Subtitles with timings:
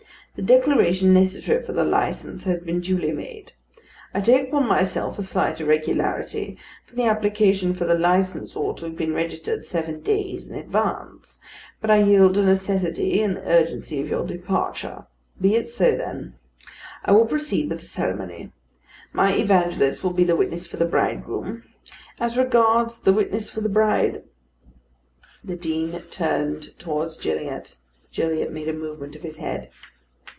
[0.33, 3.51] The declaration necessary for the licence has been duly made.
[4.13, 8.85] I take upon myself a slight irregularity; for the application for the licence ought to
[8.85, 11.41] have been registered seven days in advance;
[11.81, 15.05] but I yield to necessity and the urgency of your departure.
[15.39, 16.35] Be it so, then.
[17.03, 18.53] I will proceed with the ceremony.
[19.11, 21.63] My evangelist will be the witness for the bridegroom;
[22.21, 24.23] as regards the witness for the bride"
[25.43, 27.75] The Dean turned towards Gilliatt.
[28.13, 29.69] Gilliatt made a movement of his head.